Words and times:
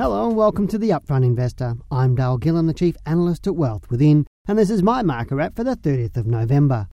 Hello 0.00 0.26
and 0.26 0.34
welcome 0.34 0.66
to 0.68 0.78
the 0.78 0.88
Upfront 0.88 1.26
Investor. 1.26 1.74
I'm 1.90 2.14
Dale 2.14 2.38
Gillham, 2.38 2.66
the 2.66 2.72
Chief 2.72 2.96
Analyst 3.04 3.46
at 3.46 3.54
Wealth 3.54 3.90
Within, 3.90 4.26
and 4.48 4.58
this 4.58 4.70
is 4.70 4.82
my 4.82 5.02
market 5.02 5.34
wrap 5.34 5.54
for 5.54 5.62
the 5.62 5.76
30th 5.76 6.16
of 6.16 6.26
November. 6.26 6.88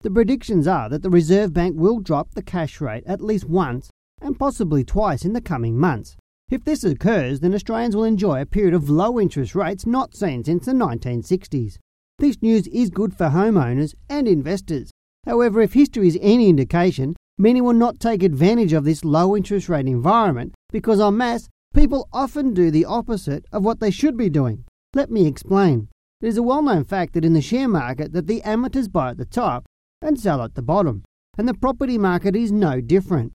The 0.00 0.10
predictions 0.10 0.66
are 0.66 0.88
that 0.88 1.02
the 1.02 1.08
Reserve 1.08 1.52
Bank 1.52 1.76
will 1.78 2.00
drop 2.00 2.32
the 2.32 2.42
cash 2.42 2.80
rate 2.80 3.04
at 3.06 3.20
least 3.20 3.48
once 3.48 3.90
and 4.20 4.36
possibly 4.36 4.82
twice 4.82 5.24
in 5.24 5.34
the 5.34 5.40
coming 5.40 5.78
months. 5.78 6.16
If 6.50 6.64
this 6.64 6.82
occurs, 6.82 7.38
then 7.38 7.54
Australians 7.54 7.94
will 7.94 8.02
enjoy 8.02 8.40
a 8.40 8.46
period 8.46 8.74
of 8.74 8.90
low 8.90 9.20
interest 9.20 9.54
rates 9.54 9.86
not 9.86 10.16
seen 10.16 10.42
since 10.42 10.64
the 10.64 10.72
1960s. 10.72 11.78
This 12.18 12.42
news 12.42 12.66
is 12.66 12.90
good 12.90 13.14
for 13.14 13.26
homeowners 13.26 13.94
and 14.08 14.26
investors. 14.26 14.90
However, 15.26 15.60
if 15.60 15.74
history 15.74 16.08
is 16.08 16.18
any 16.20 16.48
indication, 16.48 17.14
many 17.38 17.60
will 17.60 17.72
not 17.72 18.00
take 18.00 18.24
advantage 18.24 18.72
of 18.72 18.82
this 18.82 19.04
low 19.04 19.36
interest 19.36 19.68
rate 19.68 19.86
environment 19.86 20.54
because 20.72 21.00
en 21.00 21.16
masse 21.16 21.48
People 21.74 22.06
often 22.12 22.52
do 22.52 22.70
the 22.70 22.84
opposite 22.84 23.46
of 23.50 23.64
what 23.64 23.80
they 23.80 23.90
should 23.90 24.16
be 24.16 24.28
doing. 24.28 24.64
Let 24.94 25.10
me 25.10 25.26
explain. 25.26 25.88
It 26.20 26.28
is 26.28 26.36
a 26.36 26.42
well-known 26.42 26.84
fact 26.84 27.14
that 27.14 27.24
in 27.24 27.32
the 27.32 27.40
share 27.40 27.66
market 27.66 28.12
that 28.12 28.26
the 28.26 28.42
amateurs 28.42 28.88
buy 28.88 29.10
at 29.10 29.16
the 29.16 29.24
top 29.24 29.64
and 30.02 30.20
sell 30.20 30.42
at 30.42 30.54
the 30.54 30.62
bottom, 30.62 31.02
and 31.38 31.48
the 31.48 31.54
property 31.54 31.96
market 31.96 32.36
is 32.36 32.52
no 32.52 32.82
different. 32.82 33.32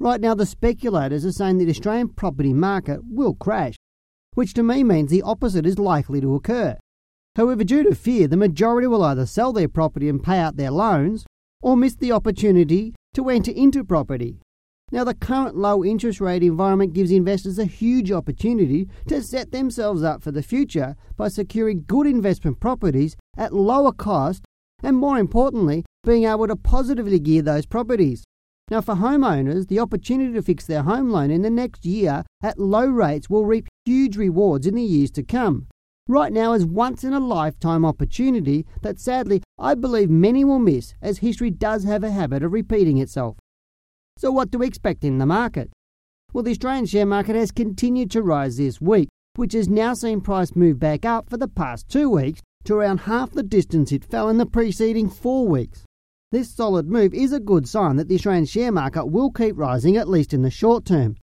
Right 0.00 0.20
now 0.20 0.34
the 0.34 0.46
speculators 0.46 1.26
are 1.26 1.32
saying 1.32 1.58
the 1.58 1.68
Australian 1.68 2.08
property 2.08 2.54
market 2.54 3.00
will 3.04 3.34
crash, 3.34 3.74
which 4.32 4.54
to 4.54 4.62
me 4.62 4.82
means 4.82 5.10
the 5.10 5.22
opposite 5.22 5.66
is 5.66 5.78
likely 5.78 6.22
to 6.22 6.34
occur. 6.34 6.78
However, 7.36 7.64
due 7.64 7.82
to 7.82 7.94
fear, 7.94 8.28
the 8.28 8.36
majority 8.36 8.86
will 8.86 9.04
either 9.04 9.26
sell 9.26 9.52
their 9.52 9.68
property 9.68 10.08
and 10.08 10.22
pay 10.22 10.38
out 10.38 10.56
their 10.56 10.70
loans 10.70 11.26
or 11.60 11.76
miss 11.76 11.96
the 11.96 12.12
opportunity 12.12 12.94
to 13.12 13.28
enter 13.28 13.50
into 13.50 13.84
property. 13.84 14.40
Now, 14.92 15.02
the 15.02 15.14
current 15.14 15.56
low 15.56 15.84
interest 15.84 16.20
rate 16.20 16.42
environment 16.42 16.92
gives 16.92 17.10
investors 17.10 17.58
a 17.58 17.64
huge 17.64 18.12
opportunity 18.12 18.88
to 19.08 19.22
set 19.22 19.50
themselves 19.50 20.02
up 20.02 20.22
for 20.22 20.30
the 20.30 20.42
future 20.42 20.94
by 21.16 21.28
securing 21.28 21.84
good 21.86 22.06
investment 22.06 22.60
properties 22.60 23.16
at 23.36 23.52
lower 23.52 23.92
cost 23.92 24.44
and, 24.82 24.96
more 24.96 25.18
importantly, 25.18 25.84
being 26.04 26.24
able 26.24 26.46
to 26.46 26.56
positively 26.56 27.18
gear 27.18 27.42
those 27.42 27.66
properties. 27.66 28.24
Now, 28.70 28.80
for 28.80 28.94
homeowners, 28.94 29.68
the 29.68 29.80
opportunity 29.80 30.32
to 30.34 30.42
fix 30.42 30.66
their 30.66 30.82
home 30.82 31.10
loan 31.10 31.30
in 31.30 31.42
the 31.42 31.50
next 31.50 31.84
year 31.84 32.24
at 32.42 32.58
low 32.58 32.86
rates 32.86 33.28
will 33.28 33.46
reap 33.46 33.66
huge 33.84 34.16
rewards 34.16 34.66
in 34.66 34.74
the 34.74 34.82
years 34.82 35.10
to 35.12 35.22
come. 35.22 35.66
Right 36.06 36.32
now 36.32 36.52
is 36.52 36.66
once 36.66 37.02
in 37.02 37.14
a 37.14 37.20
lifetime 37.20 37.84
opportunity 37.84 38.66
that 38.82 39.00
sadly 39.00 39.42
I 39.58 39.74
believe 39.74 40.10
many 40.10 40.44
will 40.44 40.58
miss 40.58 40.94
as 41.00 41.18
history 41.18 41.50
does 41.50 41.84
have 41.84 42.04
a 42.04 42.10
habit 42.10 42.42
of 42.42 42.52
repeating 42.52 42.98
itself. 42.98 43.36
So, 44.24 44.32
what 44.32 44.50
do 44.50 44.56
we 44.56 44.66
expect 44.66 45.04
in 45.04 45.18
the 45.18 45.26
market? 45.26 45.70
Well, 46.32 46.42
the 46.42 46.52
Australian 46.52 46.86
share 46.86 47.04
market 47.04 47.36
has 47.36 47.50
continued 47.50 48.10
to 48.12 48.22
rise 48.22 48.56
this 48.56 48.80
week, 48.80 49.10
which 49.36 49.52
has 49.52 49.68
now 49.68 49.92
seen 49.92 50.22
price 50.22 50.56
move 50.56 50.78
back 50.78 51.04
up 51.04 51.28
for 51.28 51.36
the 51.36 51.46
past 51.46 51.90
two 51.90 52.08
weeks 52.08 52.40
to 52.64 52.74
around 52.74 53.00
half 53.00 53.32
the 53.32 53.42
distance 53.42 53.92
it 53.92 54.02
fell 54.02 54.30
in 54.30 54.38
the 54.38 54.46
preceding 54.46 55.10
four 55.10 55.46
weeks. 55.46 55.84
This 56.32 56.50
solid 56.50 56.88
move 56.88 57.12
is 57.12 57.34
a 57.34 57.38
good 57.38 57.68
sign 57.68 57.96
that 57.96 58.08
the 58.08 58.14
Australian 58.14 58.46
share 58.46 58.72
market 58.72 59.08
will 59.08 59.30
keep 59.30 59.58
rising 59.58 59.98
at 59.98 60.08
least 60.08 60.32
in 60.32 60.40
the 60.40 60.50
short 60.50 60.86
term. 60.86 61.16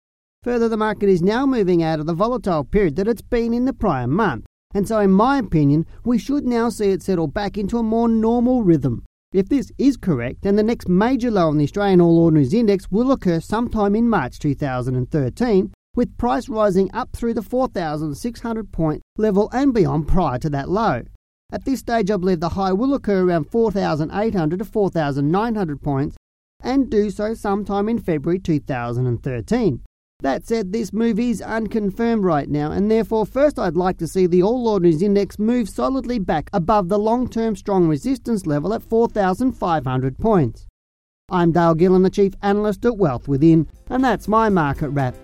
Further, 0.42 0.68
the 0.68 0.76
market 0.76 1.08
is 1.08 1.22
now 1.22 1.46
moving 1.46 1.82
out 1.82 2.00
of 2.00 2.06
the 2.06 2.12
volatile 2.12 2.64
period 2.64 2.96
that 2.96 3.08
it's 3.08 3.22
been 3.22 3.54
in 3.54 3.64
the 3.64 3.72
prior 3.72 4.06
month, 4.06 4.44
and 4.74 4.86
so, 4.86 4.98
in 4.98 5.10
my 5.10 5.38
opinion, 5.38 5.86
we 6.04 6.18
should 6.18 6.44
now 6.44 6.68
see 6.68 6.90
it 6.90 7.02
settle 7.02 7.28
back 7.28 7.56
into 7.56 7.78
a 7.78 7.82
more 7.82 8.10
normal 8.10 8.62
rhythm. 8.62 9.06
If 9.32 9.48
this 9.48 9.70
is 9.78 9.96
correct, 9.96 10.42
then 10.42 10.56
the 10.56 10.64
next 10.64 10.88
major 10.88 11.30
low 11.30 11.48
on 11.48 11.58
the 11.58 11.64
Australian 11.64 12.00
All 12.00 12.18
Ordinaries 12.18 12.52
Index 12.52 12.90
will 12.90 13.12
occur 13.12 13.38
sometime 13.38 13.94
in 13.94 14.08
March 14.08 14.40
2013, 14.40 15.72
with 15.94 16.16
price 16.18 16.48
rising 16.48 16.90
up 16.92 17.12
through 17.12 17.34
the 17.34 17.42
4,600 17.42 18.72
point 18.72 19.02
level 19.16 19.48
and 19.52 19.72
beyond 19.72 20.08
prior 20.08 20.38
to 20.40 20.50
that 20.50 20.68
low. 20.68 21.02
At 21.52 21.64
this 21.64 21.78
stage, 21.78 22.10
I 22.10 22.16
believe 22.16 22.40
the 22.40 22.50
high 22.50 22.72
will 22.72 22.92
occur 22.92 23.24
around 23.24 23.44
4,800 23.44 24.58
to 24.58 24.64
4,900 24.64 25.80
points 25.80 26.16
and 26.60 26.90
do 26.90 27.08
so 27.08 27.32
sometime 27.34 27.88
in 27.88 28.00
February 28.00 28.40
2013. 28.40 29.80
That 30.22 30.46
said, 30.46 30.72
this 30.72 30.92
move 30.92 31.18
is 31.18 31.40
unconfirmed 31.40 32.24
right 32.24 32.48
now, 32.48 32.72
and 32.72 32.90
therefore, 32.90 33.24
first 33.24 33.58
I'd 33.58 33.76
like 33.76 33.96
to 33.98 34.06
see 34.06 34.26
the 34.26 34.42
All 34.42 34.68
Ordinaries 34.68 35.00
Index 35.02 35.38
move 35.38 35.68
solidly 35.68 36.18
back 36.18 36.50
above 36.52 36.88
the 36.88 36.98
long 36.98 37.28
term 37.28 37.56
strong 37.56 37.88
resistance 37.88 38.46
level 38.46 38.74
at 38.74 38.82
4,500 38.82 40.18
points. 40.18 40.66
I'm 41.30 41.52
Dale 41.52 41.74
Gillham, 41.74 42.02
the 42.02 42.10
Chief 42.10 42.34
Analyst 42.42 42.84
at 42.84 42.98
Wealth 42.98 43.28
Within, 43.28 43.68
and 43.88 44.04
that's 44.04 44.28
my 44.28 44.48
market 44.48 44.90
wrap. 44.90 45.14